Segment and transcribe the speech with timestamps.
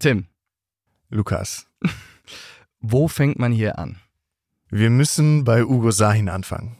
[0.00, 0.26] Tim.
[1.10, 1.66] Lukas.
[2.80, 3.96] Wo fängt man hier an?
[4.70, 6.76] Wir müssen bei Ugo Sahin anfangen.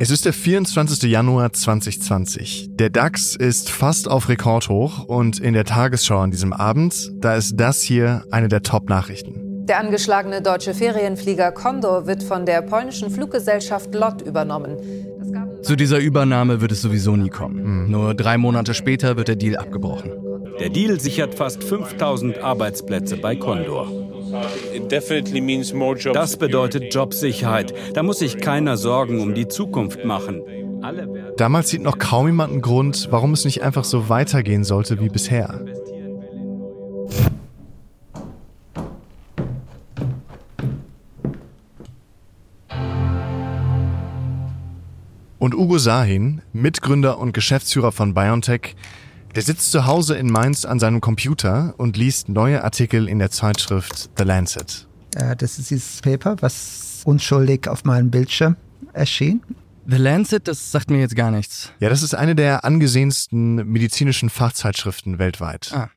[0.00, 1.02] Es ist der 24.
[1.02, 2.70] Januar 2020.
[2.72, 7.54] Der DAX ist fast auf Rekordhoch und in der Tagesschau an diesem Abend, da ist
[7.56, 9.66] das hier eine der Top-Nachrichten.
[9.66, 14.76] Der angeschlagene deutsche Ferienflieger Condor wird von der polnischen Fluggesellschaft LOT übernommen.
[15.62, 17.84] Zu dieser Übernahme wird es sowieso nie kommen.
[17.84, 17.90] Mhm.
[17.90, 20.12] Nur drei Monate später wird der Deal abgebrochen.
[20.58, 23.88] Der Deal sichert fast 5000 Arbeitsplätze bei Condor.
[26.12, 27.74] Das bedeutet Jobsicherheit.
[27.94, 30.42] Da muss sich keiner Sorgen um die Zukunft machen.
[31.36, 35.08] Damals sieht noch kaum jemand einen Grund, warum es nicht einfach so weitergehen sollte wie
[35.08, 35.64] bisher.
[45.40, 48.76] Und Ugo Sahin, Mitgründer und Geschäftsführer von BioNTech,
[49.34, 53.30] der sitzt zu Hause in Mainz an seinem Computer und liest neue Artikel in der
[53.30, 54.86] Zeitschrift The Lancet.
[55.14, 58.56] Äh, das ist dieses Paper, was unschuldig auf meinem Bildschirm
[58.92, 59.40] erschien.
[59.86, 61.72] The Lancet, das sagt mir jetzt gar nichts.
[61.80, 65.72] Ja, das ist eine der angesehensten medizinischen Fachzeitschriften weltweit.
[65.74, 65.88] Ah.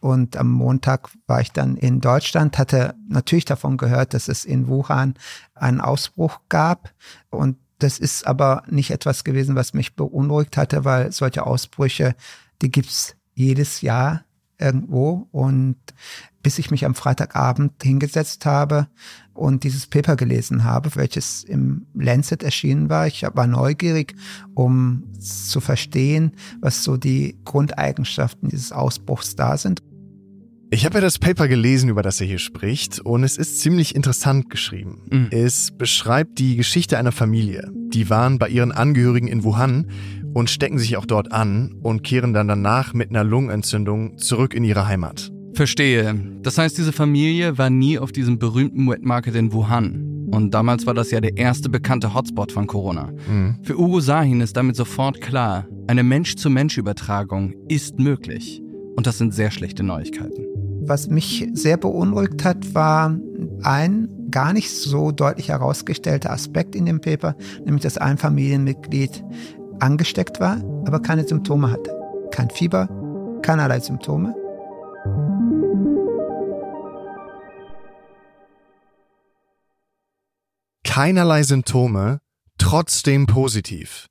[0.00, 4.68] Und am Montag war ich dann in Deutschland, hatte natürlich davon gehört, dass es in
[4.68, 5.14] Wuhan
[5.54, 6.94] einen Ausbruch gab.
[7.28, 12.14] Und das ist aber nicht etwas gewesen, was mich beunruhigt hatte, weil solche Ausbrüche,
[12.62, 14.24] die gibt's jedes Jahr
[14.58, 15.28] irgendwo.
[15.30, 15.76] Und
[16.42, 18.86] bis ich mich am Freitagabend hingesetzt habe
[19.34, 23.06] und dieses Paper gelesen habe, welches im Lancet erschienen war.
[23.06, 24.14] Ich war neugierig,
[24.54, 29.82] um zu verstehen, was so die Grundeigenschaften dieses Ausbruchs da sind.
[30.68, 33.94] Ich habe ja das Paper gelesen, über das er hier spricht, und es ist ziemlich
[33.94, 35.00] interessant geschrieben.
[35.10, 35.28] Mhm.
[35.30, 37.70] Es beschreibt die Geschichte einer Familie.
[37.72, 39.86] Die waren bei ihren Angehörigen in Wuhan
[40.34, 44.64] und stecken sich auch dort an und kehren dann danach mit einer Lungenentzündung zurück in
[44.64, 45.30] ihre Heimat.
[45.54, 46.20] Verstehe.
[46.42, 50.26] Das heißt, diese Familie war nie auf diesem berühmten Wet Market in Wuhan.
[50.32, 53.12] Und damals war das ja der erste bekannte Hotspot von Corona.
[53.30, 53.60] Mhm.
[53.62, 58.60] Für Ugo Sahin ist damit sofort klar, eine Mensch-zu-Mensch-Übertragung ist möglich.
[58.96, 60.46] Und das sind sehr schlechte Neuigkeiten.
[60.80, 63.16] Was mich sehr beunruhigt hat, war
[63.62, 69.24] ein gar nicht so deutlich herausgestellter Aspekt in dem Paper, nämlich dass ein Familienmitglied
[69.78, 71.94] angesteckt war, aber keine Symptome hatte.
[72.30, 72.88] Kein Fieber,
[73.42, 74.34] keinerlei Symptome.
[80.96, 82.20] keinerlei Symptome,
[82.56, 84.06] trotzdem positiv.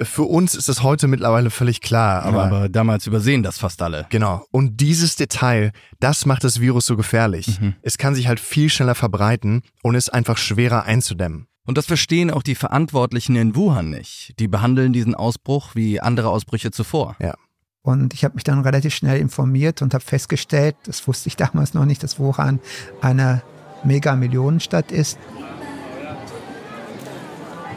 [0.00, 3.82] Für uns ist es heute mittlerweile völlig klar, aber, ja, aber damals übersehen das fast
[3.82, 4.06] alle.
[4.08, 4.44] Genau.
[4.50, 7.60] Und dieses Detail, das macht das Virus so gefährlich.
[7.60, 7.74] Mhm.
[7.82, 11.46] Es kann sich halt viel schneller verbreiten und ist einfach schwerer einzudämmen.
[11.64, 14.34] Und das verstehen auch die Verantwortlichen in Wuhan nicht.
[14.40, 17.16] Die behandeln diesen Ausbruch wie andere Ausbrüche zuvor.
[17.20, 17.34] Ja.
[17.82, 21.74] Und ich habe mich dann relativ schnell informiert und habe festgestellt, das wusste ich damals
[21.74, 22.60] noch nicht, dass Wuhan
[23.00, 23.42] eine
[23.84, 25.18] Mega-Millionenstadt ist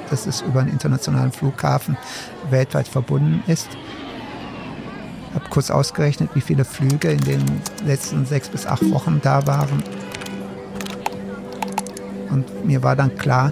[0.10, 1.98] dass es über einen internationalen Flughafen
[2.50, 3.68] weltweit verbunden ist.
[5.30, 7.44] Ich habe kurz ausgerechnet, wie viele Flüge in den
[7.86, 9.84] letzten sechs bis acht Wochen da waren.
[12.30, 13.52] Und mir war dann klar,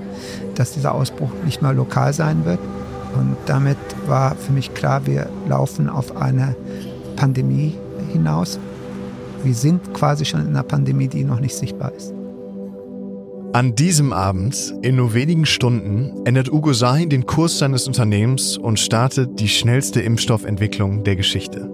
[0.56, 2.60] dass dieser Ausbruch nicht mal lokal sein wird.
[3.16, 3.78] Und damit
[4.08, 6.56] war für mich klar, wir laufen auf eine
[7.16, 7.78] Pandemie
[8.12, 8.60] hinaus.
[9.44, 12.14] Wir sind quasi schon in einer Pandemie, die noch nicht sichtbar ist.
[13.54, 18.80] An diesem Abend, in nur wenigen Stunden, ändert Ugo Sahin den Kurs seines Unternehmens und
[18.80, 21.70] startet die schnellste Impfstoffentwicklung der Geschichte.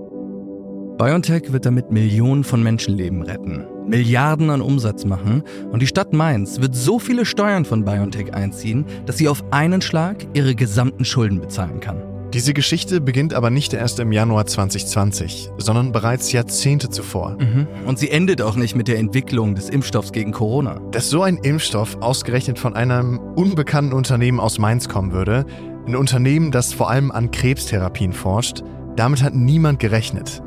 [0.98, 5.42] BioNTech wird damit Millionen von Menschenleben retten, Milliarden an Umsatz machen
[5.72, 9.82] und die Stadt Mainz wird so viele Steuern von BioNTech einziehen, dass sie auf einen
[9.82, 12.09] Schlag ihre gesamten Schulden bezahlen kann.
[12.34, 17.38] Diese Geschichte beginnt aber nicht erst im Januar 2020, sondern bereits Jahrzehnte zuvor.
[17.40, 17.68] Mhm.
[17.88, 20.80] Und sie endet auch nicht mit der Entwicklung des Impfstoffs gegen Corona.
[20.92, 25.48] Dass so ein Impfstoff ausgerechnet von einem unbekannten Unternehmen aus Mainz kommen würde,
[25.88, 28.62] ein Unternehmen, das vor allem an Krebstherapien forscht,
[28.96, 30.44] damit hat niemand gerechnet.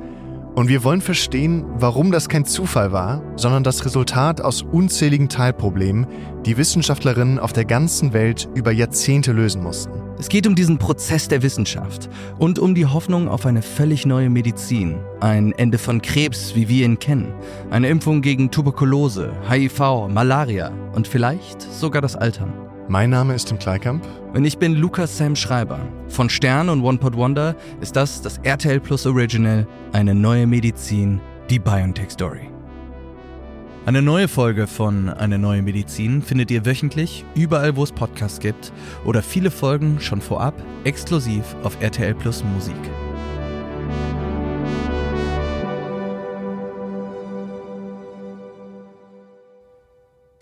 [0.54, 6.06] Und wir wollen verstehen, warum das kein Zufall war, sondern das Resultat aus unzähligen Teilproblemen,
[6.44, 9.92] die Wissenschaftlerinnen auf der ganzen Welt über Jahrzehnte lösen mussten.
[10.18, 14.28] Es geht um diesen Prozess der Wissenschaft und um die Hoffnung auf eine völlig neue
[14.28, 17.32] Medizin, ein Ende von Krebs, wie wir ihn kennen,
[17.70, 22.52] eine Impfung gegen Tuberkulose, HIV, Malaria und vielleicht sogar das Altern.
[22.92, 24.06] Mein Name ist Tim Kleikamp.
[24.34, 25.80] Und ich bin Lukas Sam Schreiber.
[26.08, 31.18] Von Stern und One Pot Wonder ist das das RTL Plus Original, eine neue Medizin,
[31.48, 32.50] die BioNTech Story.
[33.86, 38.74] Eine neue Folge von Eine neue Medizin findet ihr wöchentlich überall, wo es Podcasts gibt
[39.06, 40.52] oder viele Folgen schon vorab
[40.84, 42.76] exklusiv auf RTL Plus Musik.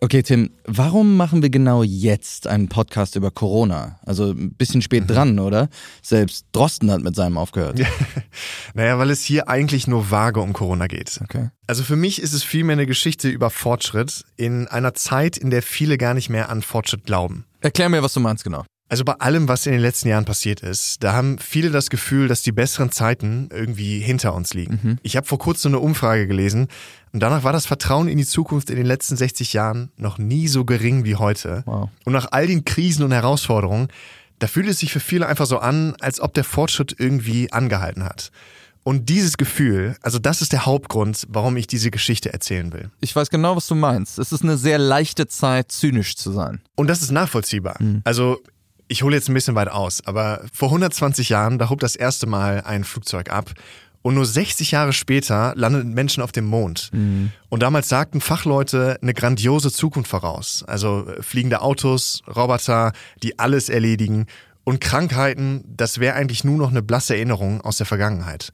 [0.03, 4.01] Okay, Tim, warum machen wir genau jetzt einen Podcast über Corona?
[4.07, 5.07] Also ein bisschen spät mhm.
[5.09, 5.69] dran, oder?
[6.01, 7.79] Selbst Drosten hat mit seinem aufgehört.
[8.75, 11.21] naja, weil es hier eigentlich nur vage um Corona geht.
[11.23, 11.51] Okay.
[11.67, 15.61] Also für mich ist es vielmehr eine Geschichte über Fortschritt in einer Zeit, in der
[15.61, 17.45] viele gar nicht mehr an Fortschritt glauben.
[17.61, 18.65] Erklär mir, was du meinst genau.
[18.91, 22.27] Also bei allem, was in den letzten Jahren passiert ist, da haben viele das Gefühl,
[22.27, 24.81] dass die besseren Zeiten irgendwie hinter uns liegen.
[24.83, 24.99] Mhm.
[25.03, 26.67] Ich habe vor kurzem eine Umfrage gelesen
[27.13, 30.49] und danach war das Vertrauen in die Zukunft in den letzten 60 Jahren noch nie
[30.49, 31.63] so gering wie heute.
[31.67, 31.89] Wow.
[32.05, 33.89] Und nach all den Krisen und Herausforderungen,
[34.39, 38.05] da fühlt es sich für viele einfach so an, als ob der Fortschritt irgendwie angehalten
[38.05, 38.31] hat.
[38.83, 42.91] Und dieses Gefühl, also das ist der Hauptgrund, warum ich diese Geschichte erzählen will.
[43.01, 44.19] Ich weiß genau, was du meinst.
[44.19, 46.63] Es ist eine sehr leichte Zeit, zynisch zu sein.
[46.77, 47.77] Und das ist nachvollziehbar.
[47.79, 48.01] Mhm.
[48.05, 48.39] Also
[48.89, 52.27] ich hole jetzt ein bisschen weit aus, aber vor 120 Jahren, da hob das erste
[52.27, 53.53] Mal ein Flugzeug ab.
[54.03, 56.91] Und nur 60 Jahre später landeten Menschen auf dem Mond.
[56.93, 57.33] Mhm.
[57.51, 60.65] Und damals sagten Fachleute eine grandiose Zukunft voraus.
[60.67, 62.93] Also äh, fliegende Autos, Roboter,
[63.23, 64.27] die alles erledigen.
[64.65, 68.53] Und Krankheiten, das wäre eigentlich nur noch eine blasse Erinnerung aus der Vergangenheit.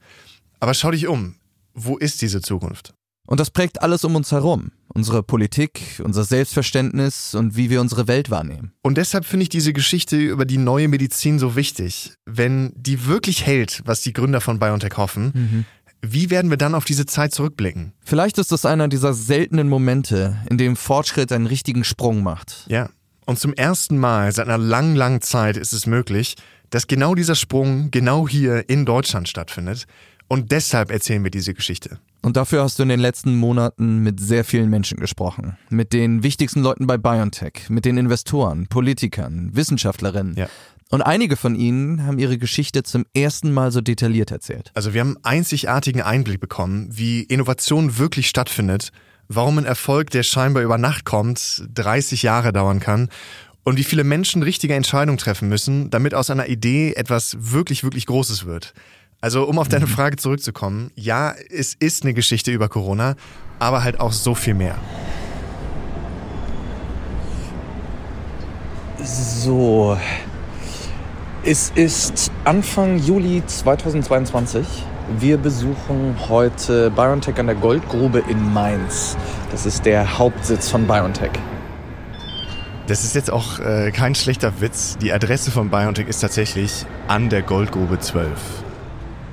[0.59, 1.35] Aber schau dich um.
[1.73, 2.93] Wo ist diese Zukunft?
[3.27, 4.71] Und das prägt alles um uns herum.
[4.87, 8.71] Unsere Politik, unser Selbstverständnis und wie wir unsere Welt wahrnehmen.
[8.81, 12.13] Und deshalb finde ich diese Geschichte über die neue Medizin so wichtig.
[12.25, 15.65] Wenn die wirklich hält, was die Gründer von BioNTech hoffen, mhm.
[16.01, 17.93] wie werden wir dann auf diese Zeit zurückblicken?
[18.03, 22.65] Vielleicht ist das einer dieser seltenen Momente, in dem Fortschritt einen richtigen Sprung macht.
[22.69, 22.89] Ja.
[23.25, 26.37] Und zum ersten Mal seit einer langen, langen Zeit ist es möglich,
[26.69, 29.85] dass genau dieser Sprung genau hier in Deutschland stattfindet.
[30.27, 31.99] Und deshalb erzählen wir diese Geschichte.
[32.21, 35.57] Und dafür hast du in den letzten Monaten mit sehr vielen Menschen gesprochen.
[35.69, 40.35] Mit den wichtigsten Leuten bei BioNTech, mit den Investoren, Politikern, Wissenschaftlerinnen.
[40.35, 40.49] Ja.
[40.89, 44.71] Und einige von ihnen haben ihre Geschichte zum ersten Mal so detailliert erzählt.
[44.73, 48.91] Also wir haben einzigartigen Einblick bekommen, wie Innovation wirklich stattfindet,
[49.27, 53.09] warum ein Erfolg, der scheinbar über Nacht kommt, 30 Jahre dauern kann
[53.63, 58.05] und wie viele Menschen richtige Entscheidungen treffen müssen, damit aus einer Idee etwas wirklich, wirklich
[58.05, 58.73] Großes wird.
[59.19, 59.91] Also um auf deine mhm.
[59.91, 63.15] Frage zurückzukommen, ja, es ist eine Geschichte über Corona,
[63.59, 64.75] aber halt auch so viel mehr.
[69.03, 69.97] So,
[71.43, 74.65] es ist Anfang Juli 2022.
[75.19, 79.15] Wir besuchen heute BioNTech an der Goldgrube in Mainz.
[79.51, 81.31] Das ist der Hauptsitz von BioNTech.
[82.87, 84.97] Das ist jetzt auch äh, kein schlechter Witz.
[84.97, 88.66] Die Adresse von BioNTech ist tatsächlich an der Goldgrube 12.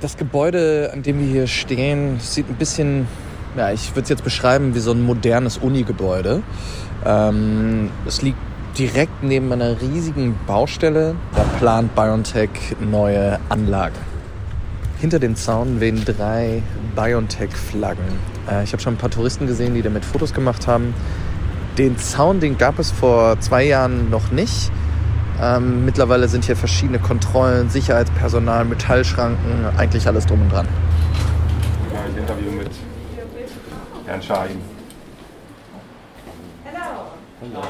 [0.01, 3.07] Das Gebäude, an dem wir hier stehen, sieht ein bisschen,
[3.55, 6.43] ja, ich würde es jetzt beschreiben wie so ein modernes Uni-Gebäude.
[7.05, 8.37] Ähm, es liegt
[8.77, 11.15] direkt neben einer riesigen Baustelle.
[11.33, 12.49] Da plant BioNTech
[12.81, 13.95] neue Anlagen.
[14.99, 16.61] Hinter dem Zaun wehen drei
[16.95, 18.03] BioNTech-Flaggen.
[18.51, 20.93] Äh, ich habe schon ein paar Touristen gesehen, die damit Fotos gemacht haben.
[21.77, 24.71] Den Zaun, den gab es vor zwei Jahren noch nicht.
[25.41, 30.67] Ähm, mittlerweile sind hier verschiedene Kontrollen, Sicherheitspersonal, Metallschranken, eigentlich alles drum und dran.
[31.93, 32.71] Ja, ich Interview mit
[34.05, 34.61] Herrn Schahin.
[36.65, 37.63] Hallo.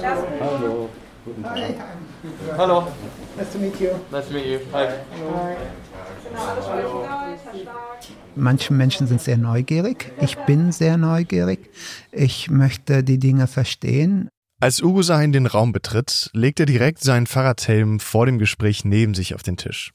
[0.00, 0.18] Hallo.
[0.40, 0.88] Hallo.
[1.24, 1.56] Guten Tag.
[2.56, 2.86] Hallo.
[3.36, 3.88] Nice to meet you.
[4.10, 4.58] Nice to meet you.
[4.72, 4.86] Hi.
[4.86, 5.56] Hi.
[8.36, 10.12] Manche Menschen sind sehr neugierig.
[10.20, 11.70] Ich bin sehr neugierig.
[12.12, 14.30] Ich möchte die Dinge verstehen.
[14.62, 19.14] Als Ugo Sahin den Raum betritt, legt er direkt seinen Fahrradhelm vor dem Gespräch neben
[19.14, 19.94] sich auf den Tisch.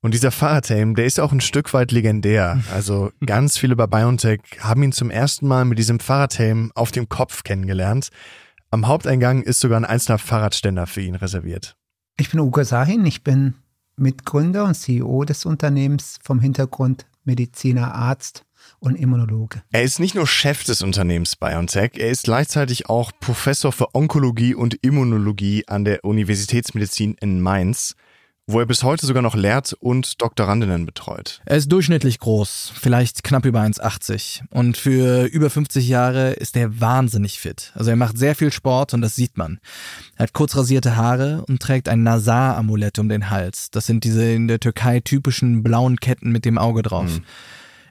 [0.00, 2.62] Und dieser Fahrradhelm, der ist auch ein Stück weit legendär.
[2.72, 7.08] Also ganz viele bei BioNTech haben ihn zum ersten Mal mit diesem Fahrradhelm auf dem
[7.08, 8.10] Kopf kennengelernt.
[8.70, 11.74] Am Haupteingang ist sogar ein einzelner Fahrradständer für ihn reserviert.
[12.16, 13.54] Ich bin Ugo Sahin, ich bin
[13.96, 18.44] Mitgründer und CEO des Unternehmens vom Hintergrund Mediziner, Arzt
[18.82, 19.62] und Immunologe.
[19.70, 24.54] Er ist nicht nur Chef des Unternehmens BioNTech, er ist gleichzeitig auch Professor für Onkologie
[24.54, 27.94] und Immunologie an der Universitätsmedizin in Mainz
[28.48, 31.40] wo er bis heute sogar noch lehrt und Doktorandinnen betreut.
[31.44, 36.80] Er ist durchschnittlich groß, vielleicht knapp über 1,80 und für über 50 Jahre ist er
[36.80, 37.72] wahnsinnig fit.
[37.74, 39.60] Also er macht sehr viel Sport und das sieht man.
[40.16, 43.70] Er hat kurz rasierte Haare und trägt ein Nazar-Amulett um den Hals.
[43.70, 47.18] Das sind diese in der Türkei typischen blauen Ketten mit dem Auge drauf.
[47.18, 47.24] Mhm.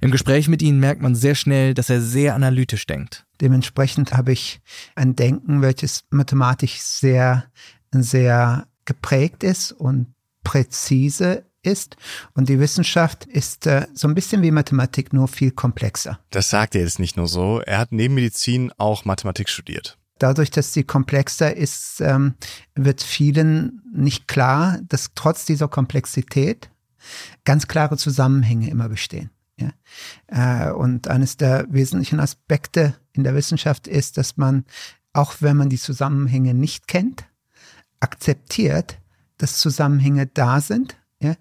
[0.03, 3.27] Im Gespräch mit ihm merkt man sehr schnell, dass er sehr analytisch denkt.
[3.39, 4.59] Dementsprechend habe ich
[4.95, 7.45] ein Denken, welches mathematisch sehr,
[7.91, 11.97] sehr geprägt ist und präzise ist.
[12.33, 16.19] Und die Wissenschaft ist äh, so ein bisschen wie Mathematik, nur viel komplexer.
[16.31, 17.61] Das sagt er jetzt nicht nur so.
[17.61, 19.99] Er hat neben Medizin auch Mathematik studiert.
[20.17, 22.33] Dadurch, dass sie komplexer ist, ähm,
[22.73, 26.71] wird vielen nicht klar, dass trotz dieser Komplexität
[27.45, 29.29] ganz klare Zusammenhänge immer bestehen.
[29.59, 29.71] Ja.
[30.27, 34.65] Äh, und eines der wesentlichen Aspekte in der Wissenschaft ist, dass man
[35.13, 37.25] auch wenn man die Zusammenhänge nicht kennt,
[37.99, 38.97] akzeptiert,
[39.37, 41.35] dass Zusammenhänge da sind, ja,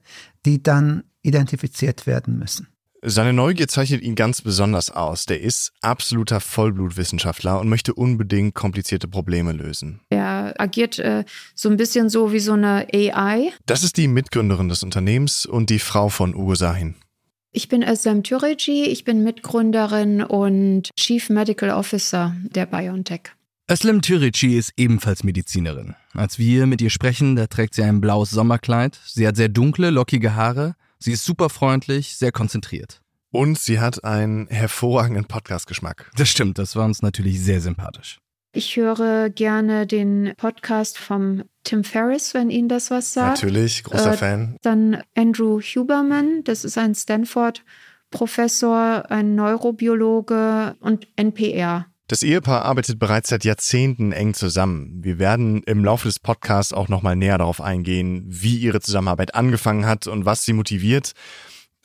[0.45, 2.69] die dann identifiziert werden müssen.
[3.03, 5.25] Seine Neugier zeichnet ihn ganz besonders aus.
[5.25, 10.01] Der ist absoluter Vollblutwissenschaftler und möchte unbedingt komplizierte Probleme lösen.
[10.11, 11.25] Er agiert äh,
[11.55, 13.53] so ein bisschen so wie so eine AI.
[13.65, 16.95] Das ist die Mitgründerin des Unternehmens und die Frau von Ugo Sahin.
[17.53, 23.23] Ich bin Özlem Türeci, ich bin Mitgründerin und Chief Medical Officer der BioNTech.
[23.69, 25.97] Özlem Türeci ist ebenfalls Medizinerin.
[26.15, 29.01] Als wir mit ihr sprechen, da trägt sie ein blaues Sommerkleid.
[29.05, 30.77] Sie hat sehr dunkle, lockige Haare.
[31.01, 33.01] Sie ist super freundlich, sehr konzentriert.
[33.33, 36.09] Und sie hat einen hervorragenden Podcast-Geschmack.
[36.17, 38.21] Das stimmt, das war uns natürlich sehr sympathisch.
[38.53, 43.43] Ich höre gerne den Podcast vom Tim Ferriss, wenn Ihnen das was sagt.
[43.43, 44.57] Natürlich, großer Äh, Fan.
[44.63, 51.87] Dann Andrew Huberman, das ist ein Stanford-Professor, ein Neurobiologe und NPR.
[52.09, 54.99] Das Ehepaar arbeitet bereits seit Jahrzehnten eng zusammen.
[55.01, 59.87] Wir werden im Laufe des Podcasts auch nochmal näher darauf eingehen, wie ihre Zusammenarbeit angefangen
[59.87, 61.13] hat und was sie motiviert.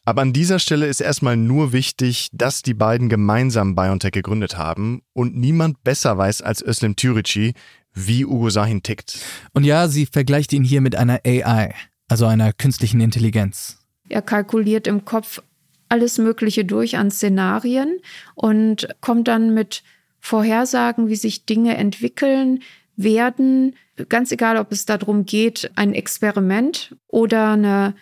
[0.05, 5.01] Aber an dieser Stelle ist erstmal nur wichtig, dass die beiden gemeinsam BioNTech gegründet haben
[5.13, 7.55] und niemand besser weiß als Özlem Türeci,
[7.95, 9.17] wie Ugo Sahin tickt.
[9.53, 11.73] Und ja, sie vergleicht ihn hier mit einer AI,
[12.07, 13.79] also einer künstlichen Intelligenz.
[14.07, 15.41] Er kalkuliert im Kopf
[15.89, 17.99] alles Mögliche durch an Szenarien
[18.35, 19.81] und kommt dann mit
[20.19, 22.61] Vorhersagen, wie sich Dinge entwickeln
[22.95, 23.75] werden.
[24.09, 27.95] Ganz egal, ob es darum geht, ein Experiment oder eine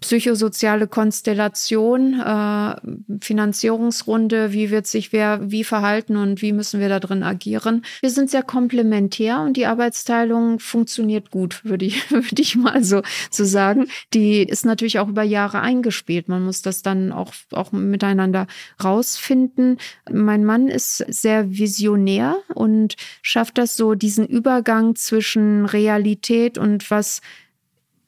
[0.00, 2.74] psychosoziale Konstellation, äh,
[3.20, 7.82] Finanzierungsrunde, wie wird sich wer wie verhalten und wie müssen wir da drin agieren.
[8.00, 13.02] Wir sind sehr komplementär und die Arbeitsteilung funktioniert gut, würde ich, würde ich mal so,
[13.30, 13.88] so sagen.
[14.14, 16.28] Die ist natürlich auch über Jahre eingespielt.
[16.28, 18.46] Man muss das dann auch, auch miteinander
[18.82, 19.78] rausfinden.
[20.10, 27.20] Mein Mann ist sehr visionär und schafft das so, diesen Übergang zwischen Realität und was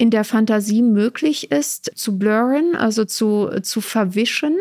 [0.01, 4.57] in der Fantasie möglich ist, zu blurren, also zu, zu verwischen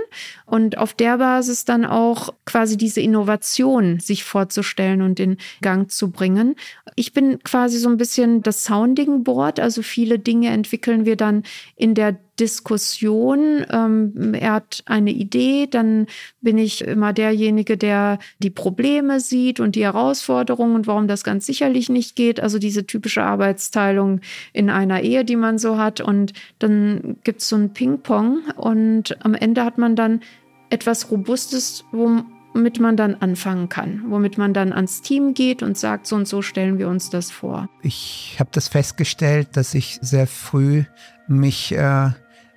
[0.46, 6.12] und auf der Basis dann auch quasi diese Innovation sich vorzustellen und in Gang zu
[6.12, 6.58] bringen.
[6.98, 11.44] Ich bin quasi so ein bisschen das Sounding Board, also viele Dinge entwickeln wir dann
[11.78, 13.66] in der Diskussion.
[13.70, 16.08] Ähm, er hat eine Idee, dann
[16.42, 21.46] bin ich immer derjenige, der die Probleme sieht und die Herausforderungen und warum das ganz
[21.46, 22.40] sicherlich nicht geht.
[22.40, 24.22] Also diese typische Arbeitsteilung
[24.54, 26.02] in einer Ehe, die man so hat.
[26.02, 30.22] Und dann gibt es so ein Ping-Pong und am Ende hat man dann
[30.70, 36.08] etwas Robustes, womit man dann anfangen kann, womit man dann ans Team geht und sagt,
[36.08, 37.70] so und so stellen wir uns das vor.
[37.82, 40.84] Ich habe das festgestellt, dass ich sehr früh
[41.28, 42.10] mich äh,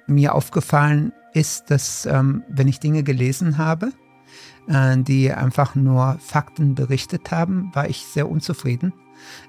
[0.06, 3.92] mir aufgefallen ist, dass ähm, wenn ich Dinge gelesen habe,
[4.68, 8.92] äh, die einfach nur Fakten berichtet haben, war ich sehr unzufrieden,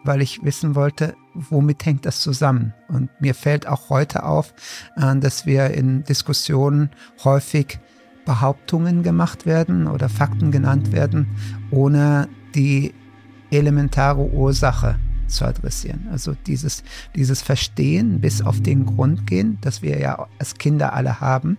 [0.03, 2.73] weil ich wissen wollte, womit hängt das zusammen.
[2.87, 4.53] Und mir fällt auch heute auf,
[4.95, 6.89] äh, dass wir in Diskussionen
[7.23, 7.79] häufig
[8.25, 11.27] Behauptungen gemacht werden oder Fakten genannt werden,
[11.71, 12.93] ohne die
[13.51, 14.97] elementare Ursache
[15.33, 16.07] zu adressieren.
[16.11, 16.83] Also dieses,
[17.15, 21.57] dieses Verstehen bis auf den Grund gehen, das wir ja als Kinder alle haben,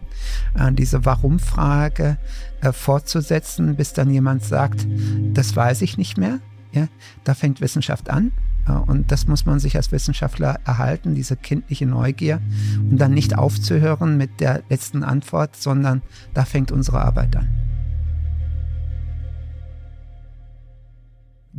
[0.58, 2.18] äh, diese Warum-Frage
[2.60, 4.86] äh, fortzusetzen, bis dann jemand sagt,
[5.32, 6.40] das weiß ich nicht mehr.
[6.72, 6.88] Ja,
[7.22, 8.32] da fängt Wissenschaft an.
[8.66, 12.40] Äh, und das muss man sich als Wissenschaftler erhalten, diese kindliche Neugier.
[12.78, 16.02] Und dann nicht aufzuhören mit der letzten Antwort, sondern
[16.32, 17.73] da fängt unsere Arbeit an.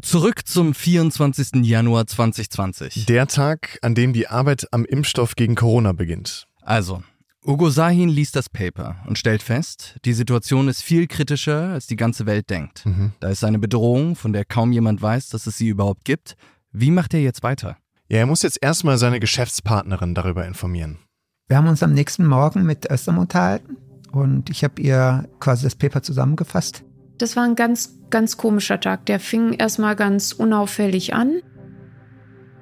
[0.06, 1.66] Zurück zum 24.
[1.66, 3.08] Januar 2020.
[3.08, 6.46] Der Tag, an dem die Arbeit am Impfstoff gegen Corona beginnt.
[6.62, 7.02] Also,
[7.44, 11.96] Ugo Sahin liest das Paper und stellt fest, die Situation ist viel kritischer, als die
[11.96, 12.86] ganze Welt denkt.
[12.86, 13.14] Mhm.
[13.20, 16.36] Da ist eine Bedrohung, von der kaum jemand weiß, dass es sie überhaupt gibt.
[16.72, 17.76] Wie macht er jetzt weiter?
[18.08, 21.00] Ja, er muss jetzt erstmal seine Geschäftspartnerin darüber informieren.
[21.48, 23.78] Wir haben uns am nächsten Morgen mit Österm unterhalten
[24.12, 26.84] und ich habe ihr quasi das Paper zusammengefasst.
[27.18, 29.06] Das war ein ganz, ganz komischer Tag.
[29.06, 31.42] Der fing erstmal ganz unauffällig an.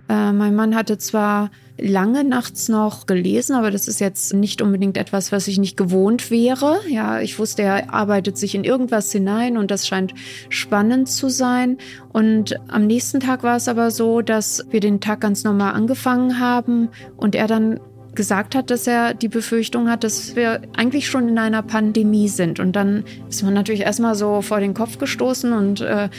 [0.09, 4.97] Äh, mein Mann hatte zwar lange nachts noch gelesen, aber das ist jetzt nicht unbedingt
[4.97, 6.79] etwas, was ich nicht gewohnt wäre.
[6.87, 10.13] Ja, ich wusste, er arbeitet sich in irgendwas hinein und das scheint
[10.49, 11.77] spannend zu sein.
[12.11, 16.39] Und am nächsten Tag war es aber so, dass wir den Tag ganz normal angefangen
[16.39, 17.79] haben und er dann
[18.15, 22.59] gesagt hat, dass er die Befürchtung hat, dass wir eigentlich schon in einer Pandemie sind.
[22.59, 26.09] Und dann ist man natürlich erstmal so vor den Kopf gestoßen und äh,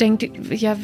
[0.00, 0.76] denkt, ja,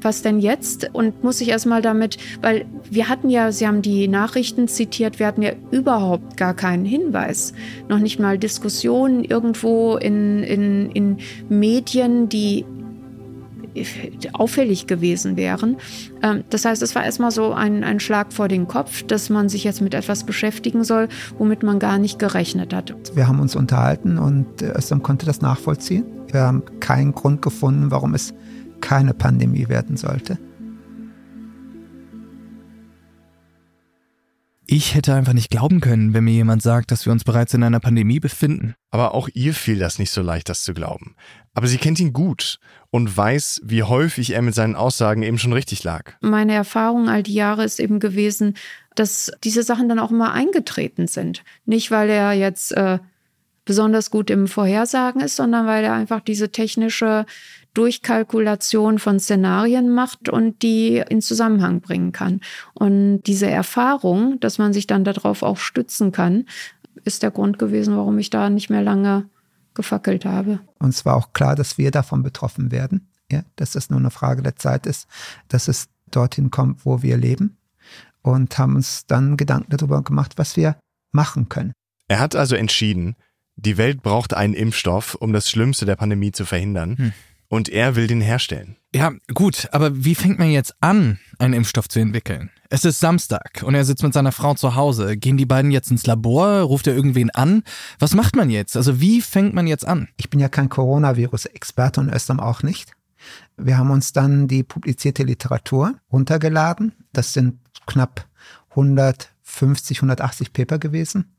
[0.00, 0.90] was denn jetzt?
[0.92, 5.26] Und muss sich erstmal damit, weil wir hatten ja, Sie haben die Nachrichten zitiert, wir
[5.26, 7.54] hatten ja überhaupt gar keinen Hinweis.
[7.88, 11.16] Noch nicht mal Diskussionen irgendwo in, in, in
[11.48, 12.64] Medien, die
[14.32, 15.76] auffällig gewesen wären.
[16.22, 19.48] Ähm, das heißt, es war erstmal so ein, ein Schlag vor den Kopf, dass man
[19.48, 22.94] sich jetzt mit etwas beschäftigen soll, womit man gar nicht gerechnet hat.
[23.14, 26.04] Wir haben uns unterhalten und Östam konnte das nachvollziehen.
[26.30, 28.34] Wir haben keinen Grund gefunden, warum es
[28.80, 30.38] keine Pandemie werden sollte.
[34.66, 37.62] Ich hätte einfach nicht glauben können, wenn mir jemand sagt, dass wir uns bereits in
[37.62, 38.74] einer Pandemie befinden.
[38.90, 41.14] Aber auch ihr fiel das nicht so leicht, das zu glauben.
[41.54, 42.58] Aber sie kennt ihn gut
[42.90, 46.12] und weiß, wie häufig er mit seinen Aussagen eben schon richtig lag.
[46.20, 48.54] Meine Erfahrung all die Jahre ist eben gewesen,
[48.94, 51.42] dass diese Sachen dann auch immer eingetreten sind.
[51.64, 52.98] Nicht, weil er jetzt äh,
[53.64, 57.24] besonders gut im Vorhersagen ist, sondern weil er einfach diese technische
[57.72, 62.40] Durchkalkulation von Szenarien macht und die in Zusammenhang bringen kann.
[62.74, 66.46] Und diese Erfahrung, dass man sich dann darauf auch stützen kann,
[67.04, 69.28] ist der Grund gewesen, warum ich da nicht mehr lange
[69.74, 70.60] gefackelt habe.
[70.78, 74.42] Uns war auch klar, dass wir davon betroffen werden, ja, dass es nur eine Frage
[74.42, 75.08] der Zeit ist,
[75.48, 77.56] dass es dorthin kommt, wo wir leben
[78.22, 80.76] und haben uns dann Gedanken darüber gemacht, was wir
[81.12, 81.72] machen können.
[82.08, 83.16] Er hat also entschieden,
[83.56, 86.96] die Welt braucht einen Impfstoff, um das Schlimmste der Pandemie zu verhindern.
[86.96, 87.12] Hm.
[87.54, 88.78] Und er will den herstellen.
[88.92, 92.50] Ja, gut, aber wie fängt man jetzt an, einen Impfstoff zu entwickeln?
[92.68, 95.16] Es ist Samstag und er sitzt mit seiner Frau zu Hause.
[95.16, 96.62] Gehen die beiden jetzt ins Labor?
[96.62, 97.62] Ruft er irgendwen an?
[98.00, 98.76] Was macht man jetzt?
[98.76, 100.08] Also wie fängt man jetzt an?
[100.16, 102.90] Ich bin ja kein Coronavirus-Experte und Östam auch nicht.
[103.56, 106.92] Wir haben uns dann die publizierte Literatur runtergeladen.
[107.12, 108.26] Das sind knapp
[108.70, 111.36] 150, 180 Paper gewesen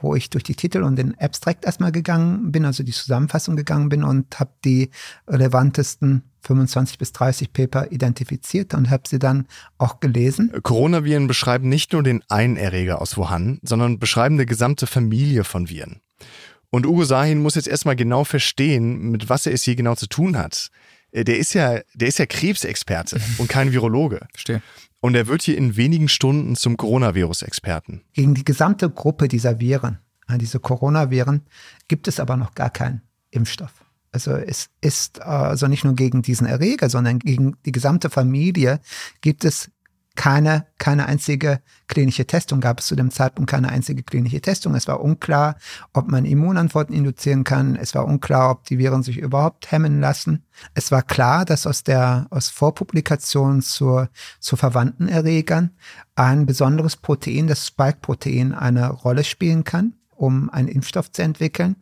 [0.00, 3.88] wo ich durch die Titel und den Abstract erstmal gegangen bin, also die Zusammenfassung gegangen
[3.88, 4.90] bin und habe die
[5.26, 10.52] relevantesten 25 bis 30 Paper identifiziert und habe sie dann auch gelesen.
[10.62, 15.68] Coronaviren beschreiben nicht nur den einen Erreger aus Wuhan, sondern beschreiben eine gesamte Familie von
[15.68, 16.00] Viren.
[16.70, 20.06] Und Ugo Sahin muss jetzt erstmal genau verstehen, mit was er es hier genau zu
[20.06, 20.70] tun hat.
[21.12, 24.26] Äh, der ist ja, der ist ja Krebsexperte und kein Virologe.
[24.32, 24.62] Verstehe.
[25.00, 28.02] Und er wird hier in wenigen Stunden zum Coronavirus-Experten.
[28.12, 31.42] Gegen die gesamte Gruppe dieser Viren, äh, diese Coronaviren,
[31.86, 33.72] gibt es aber noch gar keinen Impfstoff.
[34.10, 38.80] Also es ist also nicht nur gegen diesen Erreger, sondern gegen die gesamte Familie
[39.20, 39.70] gibt es
[40.18, 44.74] keine, keine einzige klinische Testung, gab es zu dem Zeitpunkt keine einzige klinische Testung.
[44.74, 45.56] Es war unklar,
[45.92, 47.76] ob man Immunantworten induzieren kann.
[47.76, 50.44] Es war unklar, ob die Viren sich überhaupt hemmen lassen.
[50.74, 55.70] Es war klar, dass aus der, aus Vorpublikation zur, zu verwandten Erregern
[56.16, 61.76] ein besonderes Protein, das Spike-Protein, eine Rolle spielen kann um einen Impfstoff zu entwickeln,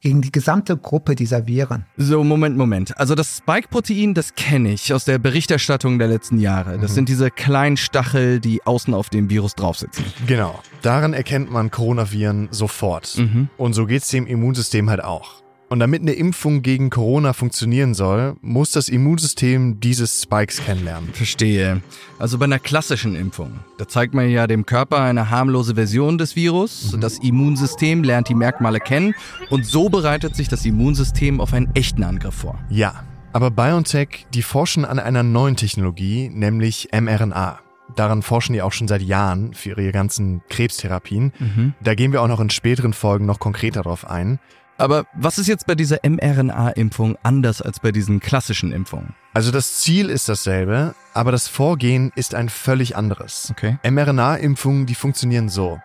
[0.00, 1.84] gegen die gesamte Gruppe dieser Viren.
[1.96, 2.98] So, Moment, Moment.
[2.98, 6.78] Also das Spike-Protein, das kenne ich aus der Berichterstattung der letzten Jahre.
[6.78, 6.94] Das mhm.
[6.94, 10.04] sind diese kleinen Stachel, die außen auf dem Virus draufsitzen.
[10.26, 10.60] Genau.
[10.80, 13.16] Daran erkennt man Coronaviren sofort.
[13.18, 13.48] Mhm.
[13.56, 15.41] Und so geht es dem Immunsystem halt auch.
[15.72, 21.14] Und damit eine Impfung gegen Corona funktionieren soll, muss das Immunsystem dieses Spikes kennenlernen.
[21.14, 21.80] Verstehe.
[22.18, 26.36] Also bei einer klassischen Impfung, da zeigt man ja dem Körper eine harmlose Version des
[26.36, 26.92] Virus.
[26.92, 27.00] Mhm.
[27.00, 29.14] Das Immunsystem lernt die Merkmale kennen
[29.48, 32.58] und so bereitet sich das Immunsystem auf einen echten Angriff vor.
[32.68, 37.60] Ja, aber BioNTech, die forschen an einer neuen Technologie, nämlich mRNA.
[37.96, 41.32] Daran forschen die auch schon seit Jahren für ihre ganzen Krebstherapien.
[41.38, 41.72] Mhm.
[41.80, 44.38] Da gehen wir auch noch in späteren Folgen noch konkreter drauf ein.
[44.78, 49.14] Aber was ist jetzt bei dieser mRNA-Impfung anders als bei diesen klassischen Impfungen?
[49.34, 53.48] Also das Ziel ist dasselbe, aber das Vorgehen ist ein völlig anderes.
[53.50, 53.78] Okay.
[53.88, 55.80] mRNA-Impfungen, die funktionieren so.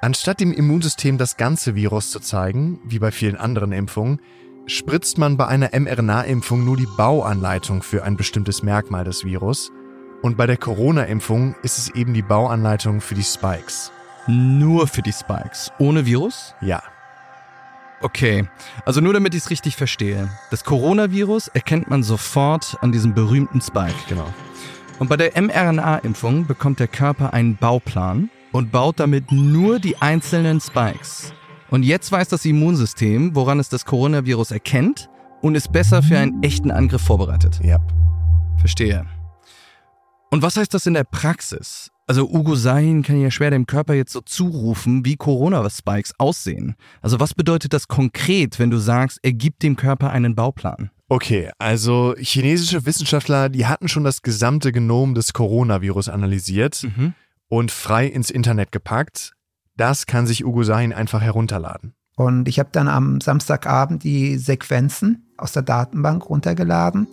[0.00, 4.20] Anstatt dem Immunsystem das ganze Virus zu zeigen, wie bei vielen anderen Impfungen,
[4.66, 9.72] spritzt man bei einer mRNA-Impfung nur die Bauanleitung für ein bestimmtes Merkmal des Virus.
[10.22, 13.92] Und bei der Corona-Impfung ist es eben die Bauanleitung für die Spikes.
[14.26, 16.54] Nur für die Spikes, ohne Virus?
[16.60, 16.82] Ja.
[18.04, 18.46] Okay,
[18.84, 20.28] also nur damit ich es richtig verstehe.
[20.50, 23.94] Das Coronavirus erkennt man sofort an diesem berühmten Spike.
[24.10, 24.26] Genau.
[24.98, 30.60] Und bei der mRNA-Impfung bekommt der Körper einen Bauplan und baut damit nur die einzelnen
[30.60, 31.32] Spikes.
[31.70, 35.08] Und jetzt weiß das Immunsystem, woran es das Coronavirus erkennt
[35.40, 37.58] und ist besser für einen echten Angriff vorbereitet.
[37.62, 37.78] Ja.
[38.58, 39.06] Verstehe.
[40.30, 41.90] Und was heißt das in der Praxis?
[42.06, 46.76] Also Ugo Sahin kann ja schwer dem Körper jetzt so zurufen, wie Corona-Spikes aussehen.
[47.00, 50.90] Also was bedeutet das konkret, wenn du sagst, er gibt dem Körper einen Bauplan?
[51.08, 57.14] Okay, also chinesische Wissenschaftler, die hatten schon das gesamte Genom des Coronavirus analysiert mhm.
[57.48, 59.32] und frei ins Internet gepackt.
[59.76, 61.94] Das kann sich Ugo Sahin einfach herunterladen.
[62.16, 67.08] Und ich habe dann am Samstagabend die Sequenzen aus der Datenbank runtergeladen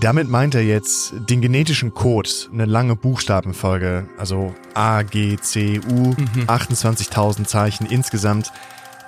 [0.00, 6.14] damit meint er jetzt den genetischen Code, eine lange Buchstabenfolge, also A, G, C, U,
[6.14, 6.44] mhm.
[6.46, 8.52] 28.000 Zeichen insgesamt.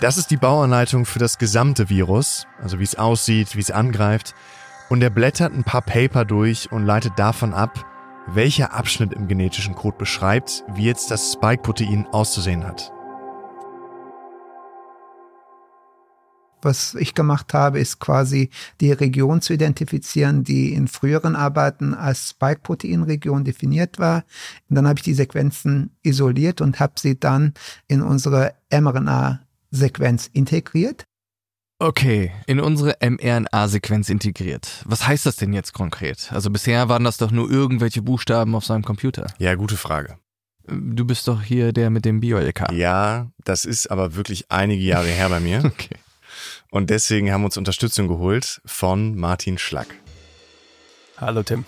[0.01, 4.35] Das ist die Bauanleitung für das gesamte Virus, also wie es aussieht, wie es angreift.
[4.90, 7.87] Und er blättert ein paar Paper durch und leitet davon ab,
[8.27, 12.93] welcher Abschnitt im genetischen Code beschreibt, wie jetzt das Spike-Protein auszusehen hat.
[16.64, 18.50] Was ich gemacht habe, ist quasi
[18.81, 24.24] die Region zu identifizieren, die in früheren Arbeiten als Spike-Protein-Region definiert war.
[24.68, 27.55] Und dann habe ich die Sequenzen isoliert und habe sie dann
[27.87, 31.05] in unsere mRNA-Sequenz integriert.
[31.81, 34.83] Okay, in unsere mRNA-Sequenz integriert.
[34.87, 36.31] Was heißt das denn jetzt konkret?
[36.33, 39.27] Also bisher waren das doch nur irgendwelche Buchstaben auf seinem Computer.
[39.38, 40.16] Ja, gute Frage.
[40.66, 42.72] Du bist doch hier der mit dem Bio-LK.
[42.72, 45.62] Ja, das ist aber wirklich einige Jahre her bei mir.
[45.74, 45.96] Okay.
[46.74, 49.87] Und deswegen haben wir uns Unterstützung geholt von Martin Schlack.
[51.16, 51.66] Hallo Tim.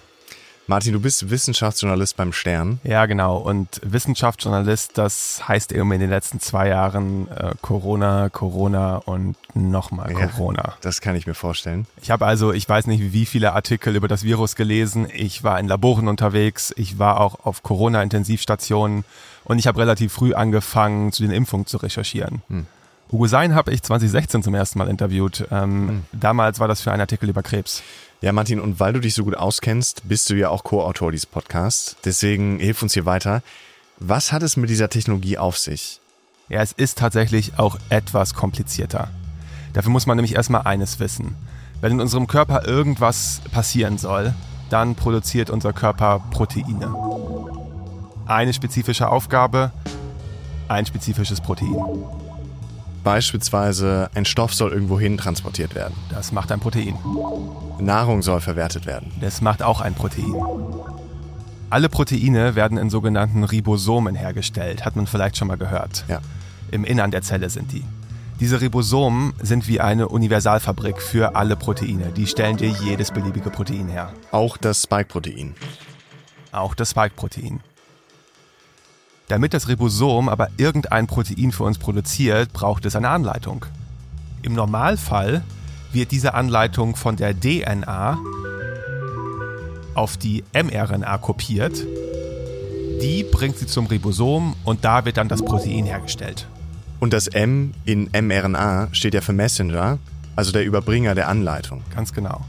[0.66, 2.81] Martin, du bist Wissenschaftsjournalist beim Stern.
[2.83, 3.37] Ja, genau.
[3.37, 10.11] Und Wissenschaftsjournalist, das heißt eben in den letzten zwei Jahren äh, Corona, Corona und nochmal
[10.11, 10.27] Ja.
[10.27, 10.75] Corona.
[10.81, 11.87] Das kann ich mir vorstellen.
[12.03, 15.07] Ich habe also, ich weiß nicht, wie viele Artikel über das Virus gelesen.
[15.14, 16.75] Ich war in Laboren unterwegs.
[16.77, 19.05] Ich war auch auf Corona-Intensivstationen.
[19.45, 22.42] Und ich habe relativ früh angefangen, zu den Impfungen zu recherchieren.
[22.49, 22.66] Hm.
[23.12, 25.47] Hugo Sein habe ich 2016 zum ersten Mal interviewt.
[25.51, 27.83] Ähm, Damals war das für einen Artikel über Krebs.
[28.21, 31.27] Ja, Martin, und weil du dich so gut auskennst, bist du ja auch Co-Autor dieses
[31.27, 31.97] Podcasts.
[32.05, 33.42] Deswegen hilf uns hier weiter.
[33.99, 36.01] Was hat es mit dieser Technologie auf sich?
[36.49, 39.09] Ja, es ist tatsächlich auch etwas komplizierter.
[39.73, 41.37] Dafür muss man nämlich erstmal eines wissen.
[41.81, 44.35] Wenn in unserem Körper irgendwas passieren soll,
[44.71, 46.95] dann produziert unser Körper Proteine.
[48.27, 49.71] Eine spezifische Aufgabe,
[50.69, 51.77] ein spezifisches Protein.
[53.07, 55.95] Beispielsweise ein Stoff soll irgendwohin transportiert werden.
[56.11, 56.97] Das macht ein Protein.
[57.79, 59.12] Nahrung soll verwertet werden.
[59.21, 60.35] Das macht auch ein Protein.
[61.71, 66.05] Alle Proteine werden in sogenannten Ribosomen hergestellt, hat man vielleicht schon mal gehört.
[66.09, 66.21] Ja.
[66.73, 67.85] Im Innern der Zelle sind die.
[68.40, 72.11] Diese Ribosomen sind wie eine Universalfabrik für alle Proteine.
[72.11, 74.12] Die stellen dir jedes beliebige Protein her.
[74.33, 75.55] Auch das Spike-Protein.
[76.51, 77.61] Auch das Spike-Protein.
[79.29, 83.67] Damit das Ribosom aber irgendein Protein für uns produziert, braucht es eine Anleitung.
[84.43, 85.43] Im Normalfall
[85.93, 88.19] wird diese Anleitung von der DNA
[89.95, 91.85] auf die mRNA kopiert.
[93.03, 96.47] Die bringt sie zum Ribosom und da wird dann das Protein hergestellt.
[97.01, 99.99] Und das M in mRNA steht ja für Messenger,
[100.37, 101.83] also der Überbringer der Anleitung.
[101.95, 102.43] Ganz genau.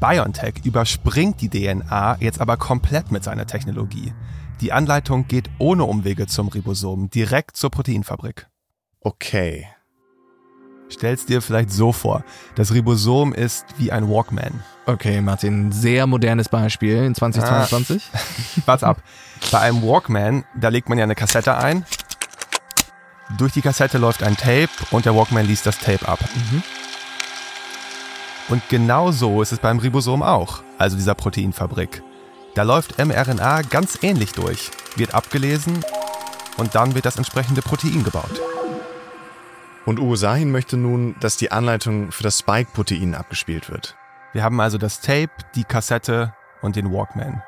[0.00, 4.12] BioNTech überspringt die DNA jetzt aber komplett mit seiner Technologie.
[4.60, 8.48] Die Anleitung geht ohne Umwege zum Ribosom, direkt zur Proteinfabrik.
[9.00, 9.66] Okay.
[10.88, 12.24] Stell's dir vielleicht so vor.
[12.54, 14.62] Das Ribosom ist wie ein Walkman.
[14.86, 18.02] Okay, Martin, sehr modernes Beispiel in 2022.
[18.66, 19.02] Warte ab.
[19.50, 21.84] Bei einem Walkman, da legt man ja eine Kassette ein.
[23.36, 26.20] Durch die Kassette läuft ein Tape und der Walkman liest das Tape ab.
[28.48, 32.02] Und genau so ist es beim Ribosom auch, also dieser Proteinfabrik.
[32.56, 35.84] Da läuft mRNA ganz ähnlich durch, wird abgelesen
[36.56, 38.40] und dann wird das entsprechende Protein gebaut.
[39.84, 43.94] Und Ugo Sahin möchte nun, dass die Anleitung für das Spike-Protein abgespielt wird.
[44.32, 47.42] Wir haben also das Tape, die Kassette und den Walkman.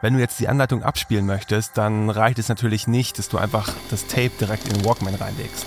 [0.00, 3.68] Wenn du jetzt die Anleitung abspielen möchtest, dann reicht es natürlich nicht, dass du einfach
[3.90, 5.66] das Tape direkt in den Walkman reinlegst.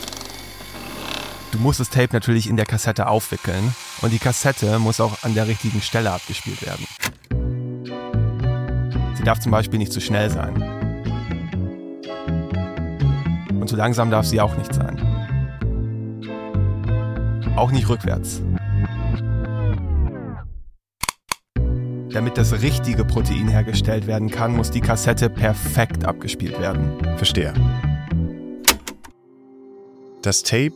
[1.52, 5.36] Du musst das Tape natürlich in der Kassette aufwickeln und die Kassette muss auch an
[5.36, 6.88] der richtigen Stelle abgespielt werden.
[9.16, 10.54] Sie darf zum Beispiel nicht zu schnell sein.
[13.60, 15.02] Und zu langsam darf sie auch nicht sein.
[17.56, 18.42] Auch nicht rückwärts.
[22.12, 26.98] Damit das richtige Protein hergestellt werden kann, muss die Kassette perfekt abgespielt werden.
[27.18, 27.54] Verstehe.
[30.22, 30.76] Das Tape,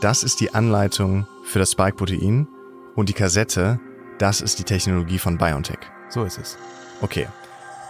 [0.00, 2.48] das ist die Anleitung für das Spike-Protein
[2.96, 3.78] und die Kassette,
[4.18, 5.78] das ist die Technologie von BioNTech.
[6.08, 6.58] So ist es.
[7.00, 7.28] Okay.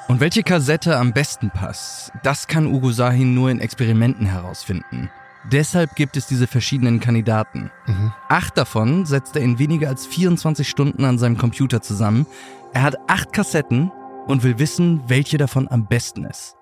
[0.06, 5.10] Und welche Kassette am besten passt, das kann Ugo Sahin nur in Experimenten herausfinden.
[5.50, 7.70] Deshalb gibt es diese verschiedenen Kandidaten.
[8.28, 12.26] Acht davon setzt er in weniger als 24 Stunden an seinem Computer zusammen.
[12.74, 13.90] Er hat acht Kassetten
[14.26, 16.54] und will wissen, welche davon am besten ist.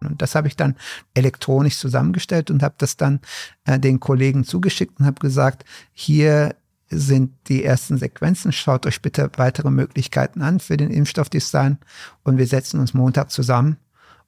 [0.00, 0.76] Und das habe ich dann
[1.14, 3.20] elektronisch zusammengestellt und habe das dann
[3.64, 6.54] äh, den Kollegen zugeschickt und habe gesagt, hier
[6.90, 8.52] sind die ersten Sequenzen.
[8.52, 11.78] Schaut euch bitte weitere Möglichkeiten an für den Impfstoffdesign
[12.24, 13.76] und wir setzen uns Montag zusammen,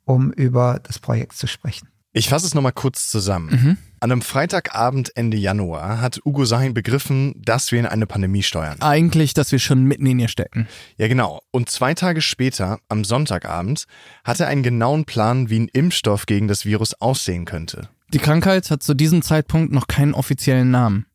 [0.05, 1.89] um über das Projekt zu sprechen.
[2.13, 3.79] Ich fasse es nochmal kurz zusammen.
[4.01, 8.79] An einem Freitagabend Ende Januar hat Ugo Sahin begriffen, dass wir in eine Pandemie steuern.
[8.81, 10.67] Eigentlich, dass wir schon mitten in ihr stecken.
[10.97, 11.41] Ja, genau.
[11.53, 13.87] Und zwei Tage später, am Sonntagabend,
[14.25, 17.91] hat er einen genauen Plan, wie ein Impfstoff gegen das Virus aussehen könnte.
[18.13, 21.07] Die Krankheit hat zu diesem Zeitpunkt noch keinen offiziellen Namen.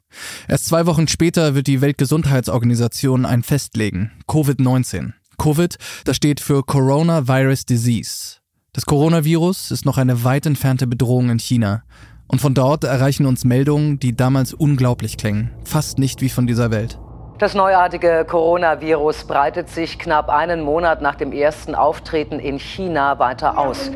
[0.47, 4.11] Erst zwei Wochen später wird die Weltgesundheitsorganisation ein festlegen.
[4.27, 5.13] Covid-19.
[5.37, 8.37] Covid, das steht für Coronavirus Disease.
[8.73, 11.83] Das Coronavirus ist noch eine weit entfernte Bedrohung in China.
[12.27, 15.51] Und von dort erreichen uns Meldungen, die damals unglaublich klingen.
[15.63, 16.99] Fast nicht wie von dieser Welt.
[17.37, 23.57] Das neuartige Coronavirus breitet sich knapp einen Monat nach dem ersten Auftreten in China weiter
[23.57, 23.91] aus.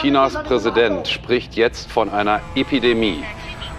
[0.00, 3.22] Chinas Präsident spricht jetzt von einer Epidemie.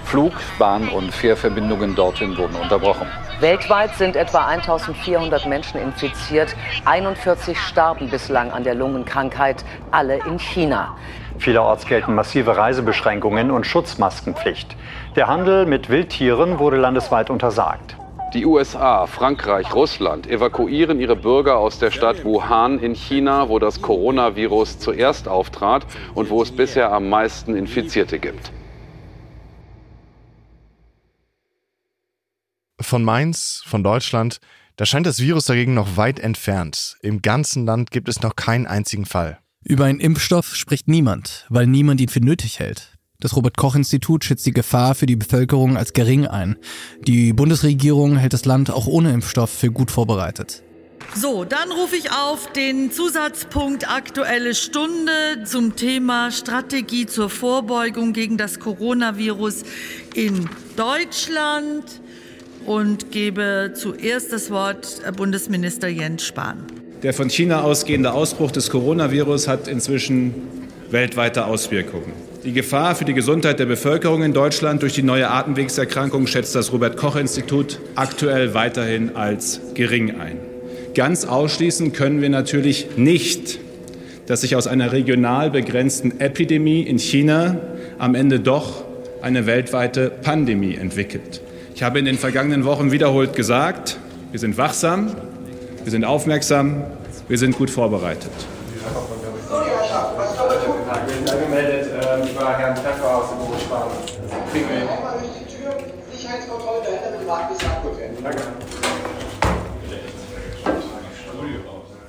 [0.10, 3.06] Flug-, Bahn- und Fährverbindungen dorthin wurden unterbrochen.
[3.42, 6.56] Weltweit sind etwa 1400 Menschen infiziert.
[6.86, 10.98] 41 starben bislang an der Lungenkrankheit, alle in China.
[11.38, 14.76] Vielerorts gelten massive Reisebeschränkungen und Schutzmaskenpflicht.
[15.16, 17.96] Der Handel mit Wildtieren wurde landesweit untersagt.
[18.34, 23.84] Die USA, Frankreich, Russland evakuieren ihre Bürger aus der Stadt Wuhan in China, wo das
[23.84, 28.52] Coronavirus zuerst auftrat und wo es bisher am meisten Infizierte gibt.
[32.82, 34.40] Von Mainz, von Deutschland,
[34.78, 36.96] da scheint das Virus dagegen noch weit entfernt.
[37.02, 39.40] Im ganzen Land gibt es noch keinen einzigen Fall.
[39.64, 42.94] Über einen Impfstoff spricht niemand, weil niemand ihn für nötig hält.
[43.20, 46.56] Das Robert Koch Institut schätzt die Gefahr für die Bevölkerung als gering ein.
[47.06, 50.64] Die Bundesregierung hält das Land auch ohne Impfstoff für gut vorbereitet.
[51.16, 58.38] So, dann rufe ich auf den Zusatzpunkt Aktuelle Stunde zum Thema Strategie zur Vorbeugung gegen
[58.38, 59.64] das Coronavirus
[60.14, 62.02] in Deutschland
[62.70, 66.66] und gebe zuerst das Wort Bundesminister Jens Spahn.
[67.02, 70.36] Der von China ausgehende Ausbruch des Coronavirus hat inzwischen
[70.92, 72.14] weltweite Auswirkungen.
[72.44, 76.72] Die Gefahr für die Gesundheit der Bevölkerung in Deutschland durch die neue Atemwegserkrankung schätzt das
[76.72, 80.38] Robert Koch Institut aktuell weiterhin als gering ein.
[80.94, 83.58] Ganz ausschließen können wir natürlich nicht,
[84.28, 87.58] dass sich aus einer regional begrenzten Epidemie in China
[87.98, 88.86] am Ende doch
[89.24, 91.42] eine weltweite Pandemie entwickelt.
[91.80, 93.98] Ich habe in den vergangenen Wochen wiederholt gesagt,
[94.32, 95.16] wir sind wachsam,
[95.82, 96.84] wir sind aufmerksam,
[97.30, 98.30] wir sind gut vorbereitet.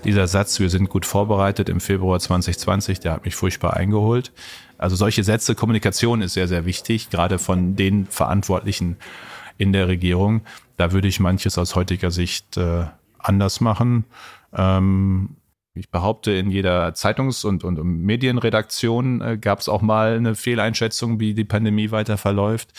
[0.03, 4.33] Dieser Satz, wir sind gut vorbereitet im Februar 2020, der hat mich furchtbar eingeholt.
[4.79, 8.97] Also solche Sätze, Kommunikation ist sehr, sehr wichtig, gerade von den Verantwortlichen
[9.61, 10.41] in der Regierung.
[10.77, 12.87] Da würde ich manches aus heutiger Sicht äh,
[13.19, 14.07] anders machen.
[14.55, 15.37] Ähm,
[15.75, 21.21] ich behaupte, in jeder Zeitungs- und, und Medienredaktion äh, gab es auch mal eine Fehleinschätzung,
[21.21, 22.73] wie die Pandemie weiter verläuft.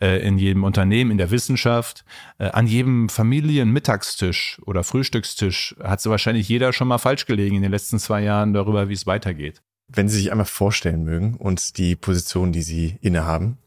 [0.00, 2.04] Äh, in jedem Unternehmen, in der Wissenschaft,
[2.38, 7.62] äh, an jedem Familienmittagstisch oder Frühstückstisch hat so wahrscheinlich jeder schon mal falsch gelegen in
[7.62, 9.60] den letzten zwei Jahren darüber, wie es weitergeht.
[9.88, 13.58] Wenn Sie sich einmal vorstellen mögen und die Position, die Sie innehaben.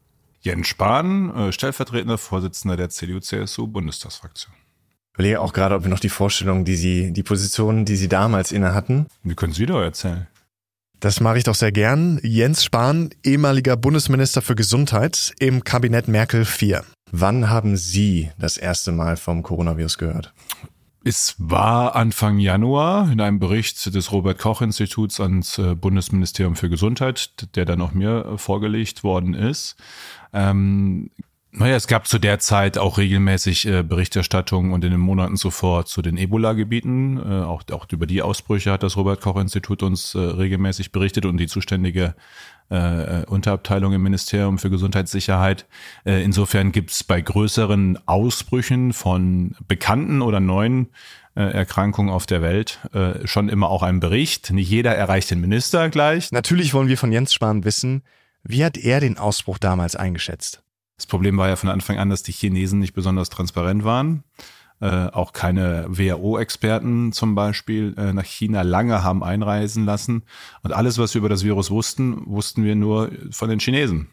[0.44, 4.54] Jens Spahn, äh, stellvertretender Vorsitzender der CDU-CSU-Bundestagsfraktion.
[5.14, 8.10] Ich überlege auch gerade, ob wir noch die Vorstellung, die Sie, die Position, die Sie
[8.10, 9.08] damals inne hatten.
[9.24, 10.28] Die können Sie doch erzählen.
[11.00, 12.20] Das mache ich doch sehr gern.
[12.24, 16.82] Jens Spahn, ehemaliger Bundesminister für Gesundheit im Kabinett Merkel IV.
[17.12, 20.34] Wann haben Sie das erste Mal vom Coronavirus gehört?
[21.06, 26.70] Es war Anfang Januar in einem Bericht des Robert Koch Instituts ans äh, Bundesministerium für
[26.70, 29.76] Gesundheit, der dann auch mir äh, vorgelegt worden ist.
[30.32, 31.12] Ähm,
[31.56, 35.86] naja, es gab zu der Zeit auch regelmäßig äh, Berichterstattung und in den Monaten zuvor
[35.86, 37.18] zu den Ebola-Gebieten.
[37.18, 41.48] Äh, auch, auch über die Ausbrüche hat das Robert-Koch-Institut uns äh, regelmäßig berichtet und die
[41.48, 42.16] zuständige
[42.70, 45.68] äh, Unterabteilung im Ministerium für Gesundheitssicherheit.
[46.06, 50.90] Äh, insofern gibt es bei größeren Ausbrüchen von bekannten oder neuen
[51.36, 54.52] äh, Erkrankungen auf der Welt äh, schon immer auch einen Bericht.
[54.52, 56.32] Nicht jeder erreicht den Minister gleich.
[56.32, 58.04] Natürlich wollen wir von Jens Spahn wissen,
[58.44, 60.64] wie hat er den Ausbruch damals eingeschätzt?
[60.98, 64.24] Das Problem war ja von Anfang an, dass die Chinesen nicht besonders transparent waren.
[64.80, 70.24] Äh, auch keine WHO-Experten zum Beispiel äh, nach China lange haben einreisen lassen.
[70.62, 74.10] Und alles, was wir über das Virus wussten, wussten wir nur von den Chinesen.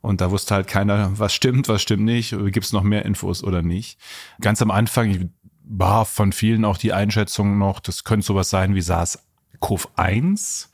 [0.00, 3.42] Und da wusste halt keiner, was stimmt, was stimmt nicht, gibt es noch mehr Infos
[3.42, 3.98] oder nicht.
[4.40, 5.30] Ganz am Anfang
[5.64, 10.68] war von vielen auch die Einschätzung noch, das könnte sowas sein wie SARS-CoV-1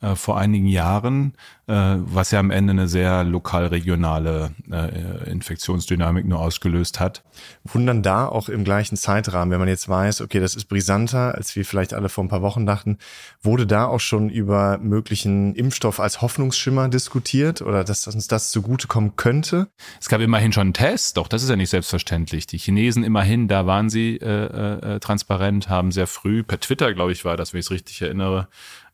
[0.00, 1.34] äh, vor einigen Jahren,
[1.66, 7.22] äh, was ja am Ende eine sehr lokal-regionale äh, Infektionsdynamik nur ausgelöst hat.
[7.64, 11.54] Wundern da auch im gleichen Zeitrahmen, wenn man jetzt weiß, okay, das ist brisanter, als
[11.54, 12.98] wir vielleicht alle vor ein paar Wochen dachten,
[13.42, 19.16] wurde da auch schon über möglichen Impfstoff als Hoffnungsschimmer diskutiert oder dass uns das zugutekommen
[19.16, 19.68] könnte?
[20.00, 22.46] Es gab immerhin schon einen Test, doch das ist ja nicht selbstverständlich.
[22.46, 27.12] Die Chinesen immerhin, da waren sie äh, äh, transparent, haben sehr früh, per Twitter, glaube
[27.12, 28.48] ich, war das, wenn ich es richtig erinnere,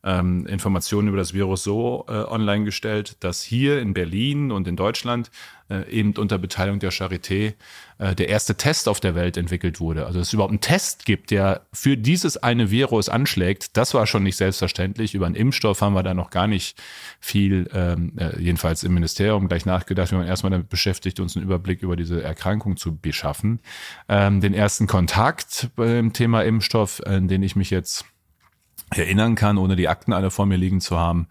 [0.07, 4.77] ähm, Informationen über das Virus so äh, online gestellt, dass hier in Berlin und in
[4.77, 5.29] Deutschland
[5.69, 7.55] äh, eben unter Beteiligung der Charité
[7.97, 10.05] äh, der erste Test auf der Welt entwickelt wurde.
[10.05, 14.07] Also dass es überhaupt einen Test gibt, der für dieses eine Virus anschlägt, das war
[14.07, 15.13] schon nicht selbstverständlich.
[15.13, 16.81] Über einen Impfstoff haben wir da noch gar nicht
[17.19, 20.11] viel, ähm, äh, jedenfalls im Ministerium, gleich nachgedacht.
[20.11, 23.59] Wir waren erstmal damit beschäftigt, uns einen Überblick über diese Erkrankung zu beschaffen.
[24.07, 28.05] Ähm, den ersten Kontakt beim Thema Impfstoff, äh, den ich mich jetzt
[28.95, 31.27] erinnern kann, ohne die Akten alle vor mir liegen zu haben,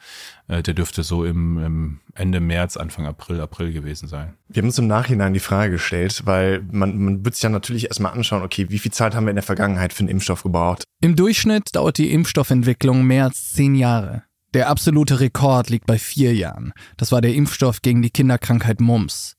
[0.48, 4.34] äh, der dürfte so im, im Ende März, Anfang April, April gewesen sein.
[4.48, 7.86] Wir haben uns im Nachhinein die Frage gestellt, weil man, man wird sich ja natürlich
[7.86, 10.84] erstmal anschauen, okay, wie viel Zeit haben wir in der Vergangenheit für einen Impfstoff gebraucht?
[11.00, 14.22] Im Durchschnitt dauert die Impfstoffentwicklung mehr als zehn Jahre.
[14.54, 16.72] Der absolute Rekord liegt bei vier Jahren.
[16.96, 19.36] Das war der Impfstoff gegen die Kinderkrankheit Mumps.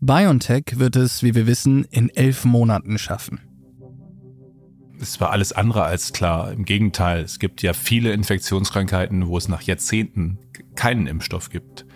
[0.00, 3.47] BioNTech wird es, wie wir wissen, in elf Monaten schaffen
[5.00, 6.52] es war alles andere als klar.
[6.52, 10.38] Im Gegenteil, es gibt ja viele Infektionskrankheiten, wo es nach Jahrzehnten
[10.74, 11.86] keinen Impfstoff gibt.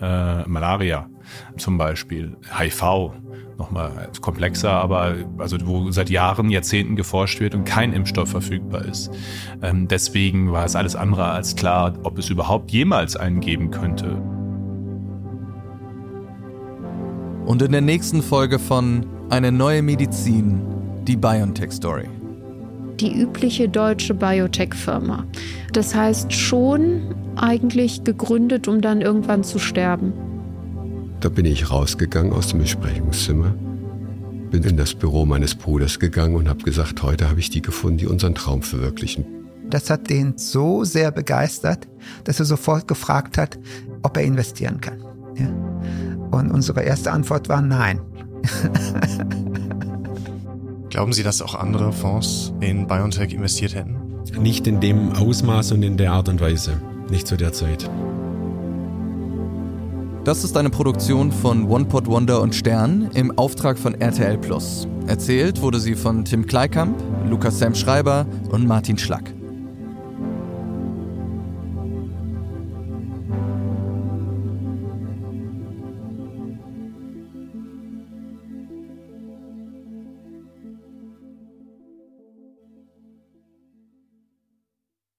[0.00, 1.08] Äh, Malaria
[1.56, 3.12] zum Beispiel, HIV,
[3.58, 9.10] nochmal komplexer, aber also wo seit Jahren, Jahrzehnten geforscht wird und kein Impfstoff verfügbar ist.
[9.60, 14.22] Ähm, deswegen war es alles andere als klar, ob es überhaupt jemals einen geben könnte.
[17.44, 20.62] Und in der nächsten Folge von Eine neue Medizin,
[21.06, 22.08] die BioNTech Story
[23.00, 25.26] die übliche deutsche Biotech-Firma.
[25.72, 30.12] Das heißt schon eigentlich gegründet, um dann irgendwann zu sterben.
[31.20, 33.54] Da bin ich rausgegangen aus dem Besprechungszimmer,
[34.50, 37.98] bin in das Büro meines Bruders gegangen und habe gesagt, heute habe ich die gefunden,
[37.98, 39.24] die unseren Traum verwirklichen.
[39.68, 41.88] Das hat den so sehr begeistert,
[42.24, 43.58] dass er sofort gefragt hat,
[44.02, 45.00] ob er investieren kann.
[45.36, 45.48] Ja.
[46.30, 48.00] Und unsere erste Antwort war nein.
[50.90, 53.96] Glauben Sie, dass auch andere Fonds in BioNTech investiert hätten?
[54.40, 56.80] Nicht in dem Ausmaß und in der Art und Weise.
[57.10, 57.90] Nicht zu der Zeit.
[60.24, 64.86] Das ist eine Produktion von OnePod Wonder und Stern im Auftrag von RTL Plus.
[65.06, 69.32] Erzählt wurde sie von Tim Kleikamp, Lukas Sam Schreiber und Martin Schlack.